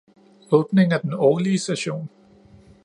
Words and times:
Åbning 0.51 0.91
af 0.93 1.01
den 1.01 1.13
årlige 1.13 1.59
session 1.59 2.09